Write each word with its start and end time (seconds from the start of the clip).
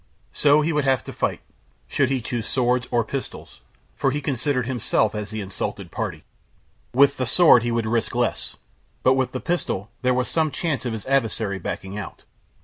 So 0.33 0.61
he 0.61 0.73
would 0.73 0.83
have 0.83 1.03
to 1.03 1.13
fight! 1.13 1.41
Should 1.87 2.09
he 2.09 2.21
choose 2.21 2.47
swords 2.47 2.87
or 2.89 3.03
pistols? 3.03 3.61
for 3.95 4.09
he 4.09 4.19
considered 4.19 4.65
himself 4.65 5.13
as 5.13 5.29
the 5.29 5.41
insulted 5.41 5.91
party. 5.91 6.23
With 6.91 7.17
the 7.17 7.27
sword 7.27 7.61
he 7.61 7.71
would 7.71 7.85
risk 7.85 8.15
less, 8.15 8.55
but 9.03 9.13
with 9.13 9.31
the 9.31 9.39
pistol 9.39 9.91
there 10.01 10.15
was 10.15 10.27
some 10.27 10.49
chance 10.49 10.87
of 10.87 10.93
his 10.93 11.05
adversary 11.05 11.59
backing 11.59 11.99
out. 11.99 12.23